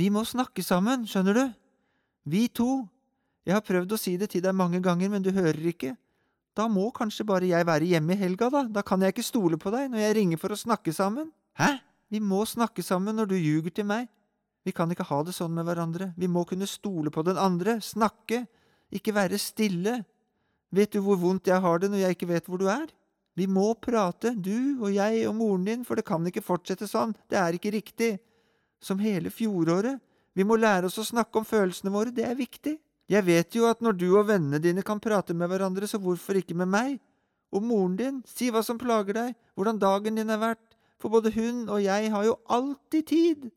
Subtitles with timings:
[0.00, 1.42] Vi må snakke sammen, skjønner du?
[2.32, 2.86] Vi to.
[3.44, 5.92] Jeg har prøvd å si det til deg mange ganger, men du hører ikke.
[6.56, 8.62] Da må kanskje bare jeg være hjemme i helga, da.
[8.80, 11.28] Da kan jeg ikke stole på deg når jeg ringer for å snakke sammen.
[11.60, 11.74] Hæ?
[12.10, 14.08] Vi må snakke sammen når du ljuger til meg.
[14.64, 16.10] Vi kan ikke ha det sånn med hverandre.
[16.16, 18.46] Vi må kunne stole på den andre, snakke,
[18.92, 20.00] ikke være stille.
[20.72, 22.88] Vet du hvor vondt jeg har det når jeg ikke vet hvor du er?
[23.36, 27.14] Vi må prate, du og jeg og moren din, for det kan ikke fortsette sånn,
[27.30, 28.16] det er ikke riktig.
[28.80, 30.00] Som hele fjoråret.
[30.32, 32.78] Vi må lære oss å snakke om følelsene våre, det er viktig.
[33.10, 36.38] Jeg vet jo at når du og vennene dine kan prate med hverandre, så hvorfor
[36.38, 36.98] ikke med meg?
[37.50, 40.62] Og moren din, si hva som plager deg, hvordan dagen din har vært,
[41.00, 43.48] for både hun og jeg har jo alltid tid.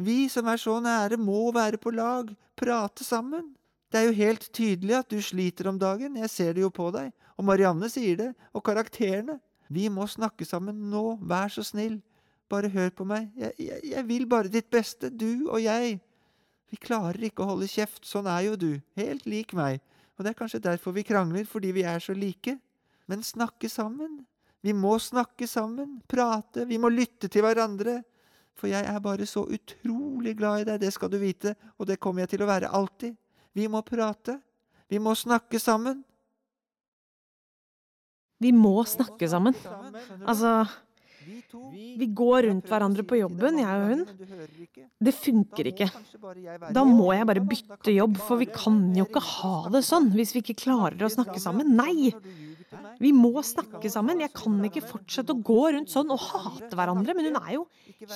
[0.00, 3.52] Vi som er så nære, må være på lag, prate sammen.
[3.92, 6.88] Det er jo helt tydelig at du sliter om dagen, jeg ser det jo på
[6.94, 9.38] deg, og Marianne sier det, og karakterene.
[9.68, 12.00] Vi må snakke sammen nå, vær så snill,
[12.50, 15.98] bare hør på meg, jeg, jeg, jeg vil bare ditt beste, du og jeg.
[16.70, 19.82] Vi klarer ikke å holde kjeft, sånn er jo du, helt lik meg,
[20.16, 22.56] og det er kanskje derfor vi krangler, fordi vi er så like.
[23.06, 24.24] Men snakke sammen.
[24.64, 28.00] Vi må snakke sammen, prate, vi må lytte til hverandre.
[28.56, 32.00] For jeg er bare så utrolig glad i deg, det skal du vite, og det
[32.00, 33.12] kommer jeg til å være alltid.
[33.52, 34.38] Vi må prate.
[34.88, 36.00] Vi må snakke sammen.
[38.40, 39.56] Vi må snakke sammen.
[40.24, 40.64] Altså
[41.26, 44.04] Vi går rundt hverandre på jobben, jeg og hun.
[45.02, 45.88] Det funker ikke.
[46.74, 50.34] Da må jeg bare bytte jobb, for vi kan jo ikke ha det sånn hvis
[50.36, 51.74] vi ikke klarer å snakke sammen.
[51.78, 52.12] Nei!
[53.02, 54.22] Vi må snakke sammen.
[54.24, 57.66] Jeg kan ikke fortsette å gå rundt sånn og hate hverandre, men hun er jo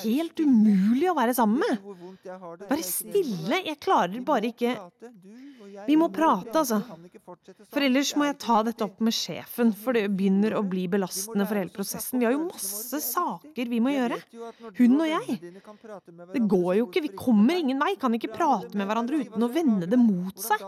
[0.03, 1.85] helt umulig å være sammen med.
[2.69, 3.61] Være stille.
[3.67, 4.77] Jeg klarer bare ikke
[5.87, 6.81] Vi må prate, altså.
[7.71, 11.47] For ellers må jeg ta dette opp med sjefen, for det begynner å bli belastende
[11.47, 12.19] for hele prosessen.
[12.21, 14.19] Vi har jo masse saker vi må gjøre.
[14.81, 15.39] Hun og jeg.
[16.35, 17.05] Det går jo ikke.
[17.07, 17.93] Vi kommer ingen vei.
[18.01, 20.65] Kan ikke prate med hverandre uten å vende det mot seg.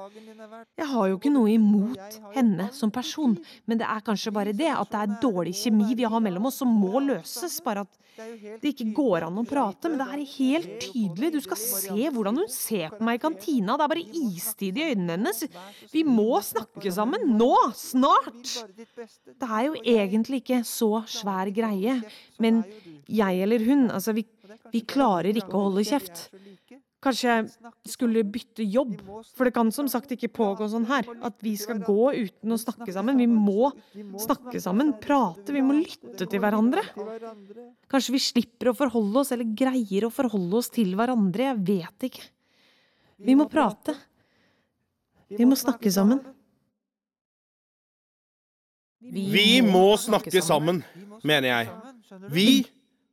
[0.79, 4.71] Jeg har jo ikke noe imot henne som person, men det er kanskje bare det
[4.75, 7.59] at det er dårlig kjemi vi har mellom oss som må løses.
[7.65, 7.99] Bare at
[8.61, 9.89] det ikke går an å prate.
[9.89, 11.31] Men det er helt tydelig.
[11.33, 13.79] Du skal se hvordan hun ser på meg i kantina.
[13.79, 15.45] Det er bare istid i øynene hennes.
[15.93, 17.33] Vi må snakke sammen.
[17.39, 17.55] Nå!
[17.79, 18.53] Snart!
[18.77, 21.99] Det er jo egentlig ikke så svær greie.
[22.43, 22.63] Men
[23.09, 24.27] jeg eller hun, altså vi,
[24.75, 26.27] vi klarer ikke å holde kjeft.
[27.03, 29.01] Kanskje jeg skulle bytte jobb,
[29.35, 31.09] for det kan som sagt ikke pågå sånn her.
[31.27, 33.19] At vi skal gå uten å snakke sammen.
[33.19, 33.73] Vi må
[34.23, 36.85] snakke sammen, prate, vi må lytte til hverandre.
[37.91, 41.51] Kanskje vi slipper å forholde oss, eller greier å forholde oss til hverandre.
[41.51, 42.29] Jeg vet ikke.
[43.23, 43.97] Vi må prate.
[45.33, 46.23] Vi må snakke sammen.
[49.03, 50.85] Vi må snakke sammen,
[51.27, 51.75] mener jeg.
[52.31, 52.49] Vi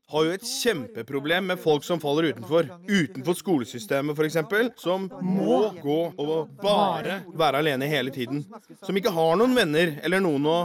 [0.10, 2.70] har jo et kjempeproblem med folk som faller utenfor.
[2.90, 4.40] Utenfor skolesystemet, f.eks.
[4.82, 8.42] Som må gå og bare være alene hele tiden.
[8.86, 10.58] Som ikke har noen venner eller noen å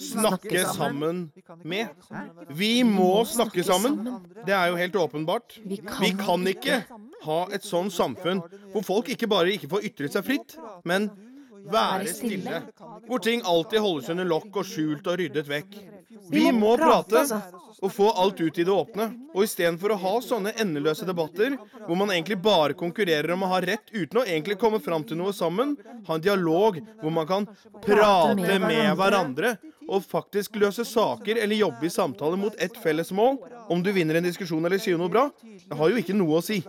[0.00, 1.26] snakke sammen
[1.64, 1.92] med.
[2.56, 4.00] Vi må snakke sammen.
[4.46, 5.58] Det er jo helt åpenbart.
[5.64, 5.80] Vi
[6.16, 6.82] kan ikke
[7.26, 8.42] ha et sånn samfunn
[8.72, 10.56] hvor folk ikke bare ikke får ytre seg fritt,
[10.88, 11.10] men
[11.66, 12.62] være stille.
[13.08, 15.78] Hvor ting alltid holdes under lokk og skjult og ryddet vekk.
[16.30, 17.22] Vi må prate
[17.84, 19.08] og få alt ut i det åpne.
[19.34, 21.56] Og istedenfor å ha sånne endeløse debatter,
[21.86, 25.20] hvor man egentlig bare konkurrerer om å ha rett uten å egentlig komme fram til
[25.20, 25.76] noe sammen,
[26.06, 27.48] ha en dialog hvor man kan
[27.84, 33.38] prate med hverandre og faktisk løse saker eller jobbe i samtale mot ett felles mål.
[33.70, 36.44] Om du vinner en diskusjon eller sier noe bra, det har jo ikke noe å
[36.44, 36.62] si.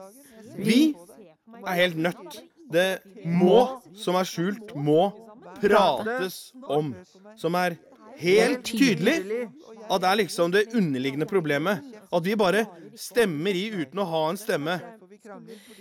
[0.58, 0.94] Vi
[1.64, 2.42] er helt nødt.
[2.68, 5.08] Det må, som er skjult, må
[5.62, 6.92] prates om.
[7.40, 7.78] Som er
[8.20, 9.18] helt tydelig
[9.88, 11.84] at det er liksom det underliggende problemet.
[12.12, 12.66] At vi bare
[12.98, 14.80] stemmer i uten å ha en stemme.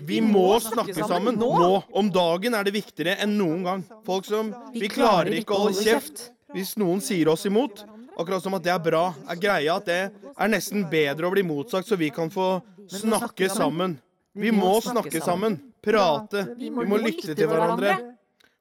[0.07, 1.83] Vi må snakke sammen nå.
[1.93, 3.85] Om dagen er det viktigere enn noen gang.
[4.07, 7.85] Folk som Vi klarer ikke å holde kjeft hvis noen sier oss imot.
[8.17, 9.11] Akkurat som at det er bra.
[9.29, 12.57] Er greia at det er nesten bedre å bli motsagt, så vi kan få
[12.89, 13.99] snakke sammen.
[14.37, 15.59] Vi må snakke sammen.
[15.85, 16.47] Prate.
[16.59, 18.16] Vi må lytte til hverandre.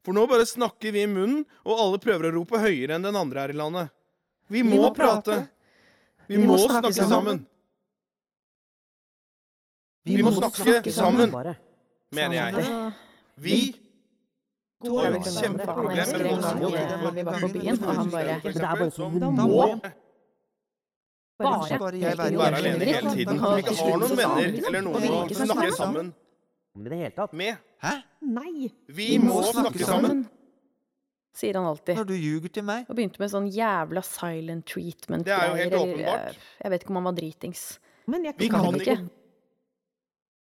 [0.05, 3.15] For nå bare snakker vi i munnen, og alle prøver å rope høyere enn den
[3.17, 3.89] andre her i landet.
[4.53, 5.47] Vi må, prate.
[6.29, 7.45] Vi, må, snakke, sammen.
[10.05, 11.33] Vi må snakke sammen,
[12.13, 12.53] mener jeg.
[13.41, 13.73] Vi
[14.85, 16.05] har et kjempeproblem.
[16.13, 17.09] med noen som går utenfor.
[19.09, 19.33] hun må
[21.39, 23.41] bare være alene hele tiden.
[23.41, 26.13] Vi ikke har noen venner eller noen å snakke sammen
[26.75, 27.33] Om i det hele tatt.
[27.33, 27.57] med.
[27.81, 27.93] Hæ?
[28.21, 28.69] Nei!
[28.87, 30.25] Vi må snakke sammen.
[31.35, 31.97] Sier han alltid.
[31.99, 32.85] Når du ljuger til meg?
[32.89, 35.25] Og begynte med sånn jævla silent treatment.
[35.27, 36.29] Det er jo helt eller, åpenbart.
[36.29, 37.63] eh, Jeg vet ikke om han var dritings.
[38.07, 39.09] Men jeg Vi kan kan ikke ikke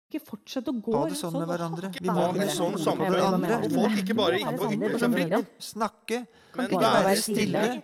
[0.09, 1.91] Ikke fortsett å gå Ha det sånn med hverandre.
[2.01, 3.59] Vi må Ha det sånn sammen med hverandre.
[3.65, 6.27] Og folk ikke bare ikke på ytre seg fritt, Snakke.
[6.55, 7.83] men Ikke være være stille.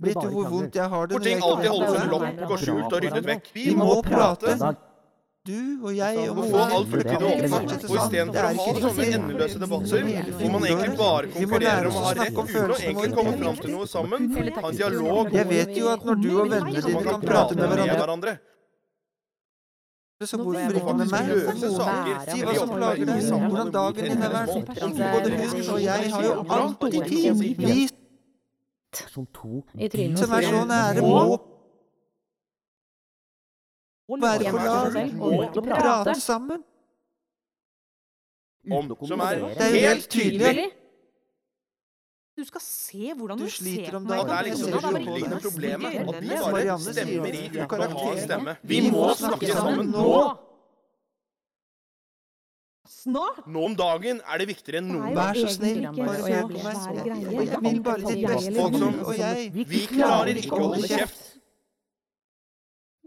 [0.00, 2.92] Vet du hvor vondt jeg har det Hvor ting alltid holdes under lokk og skjult
[2.92, 3.50] og ryddet vekk.
[3.52, 4.76] Vi må prate.
[5.48, 7.04] Du og jeg og Må få åpne.
[7.48, 8.02] fortsette Og sånn.
[8.02, 9.14] istedenfor Det å er ha ikke sånne riktig.
[9.18, 10.00] endeløse debatter,
[10.38, 13.70] hvor man egentlig bare lære om å ha rett uten å egentlig komme fram til
[13.72, 14.20] noe sammen,
[14.58, 17.68] ha en dialog Jeg vet jo at når du og vennene dine kan prate med
[17.72, 18.38] hverandre,
[20.20, 21.26] så hvorfor ikke med meg?
[22.28, 24.52] Si hva som plager deg, hvordan dagen din har vært.
[25.14, 27.34] Både hun og jeg har jo alltid tid.
[27.58, 27.88] Vi
[30.16, 31.57] som er så nære, må
[34.16, 36.64] være på lag og prate sammen.
[38.70, 40.70] Om, som er Det er jo helt tydelig
[42.36, 44.18] Du skal se hvordan Du du, sliter ser om på meg.
[44.20, 45.94] Og det er liksom det underliggende problemet.
[45.94, 48.56] At vi bare stemmer i uten å ha en stemme.
[48.62, 50.12] Vi må snakke sammen nå.
[52.88, 53.46] Snart!
[53.46, 56.78] Nå om dagen er det viktigere enn noen Vær så snill, bare hør på meg.
[56.94, 58.54] blir Jeg, vil bare ditt beste.
[58.56, 61.37] Folk som- Og jeg Vi klarer ikke å holde kjeft.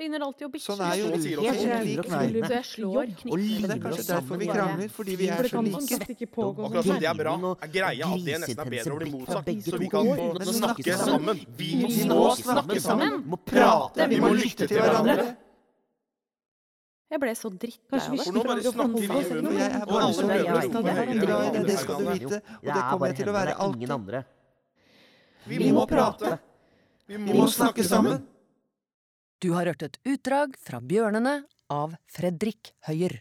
[0.01, 0.65] Begynner alltid å bitche.
[0.65, 1.41] Sånn er jo Så du.
[1.45, 2.37] Helt lik Så meg.
[2.49, 3.61] jeg slår Men knyttneven.
[3.61, 5.97] det er kanskje derfor vi krangler, fordi vi er så like.
[6.01, 9.51] Akkurat som det er bra, er greia at det nesten er bedre å bli motsatt.
[9.67, 10.09] Så vi kan
[10.57, 11.45] snakke sammen.
[11.59, 13.21] Vi Vi må snakke sammen.
[13.29, 14.09] Må prate.
[14.09, 15.37] Vi må lytte til hverandre.
[17.11, 18.23] Jeg ble så drittlei av det.
[18.25, 19.57] For nå bare snakker vi i munnen.
[19.59, 21.65] jeg er bare så glad i høyere.
[21.67, 22.41] det skal du vite.
[22.57, 24.23] Og det kommer jeg til å være alltid.
[25.45, 26.39] Vi må prate.
[27.05, 28.25] Vi Vi må snakke sammen.
[29.41, 31.31] Du har hørt et utdrag fra Bjørnene
[31.73, 33.15] av Fredrik Høyer.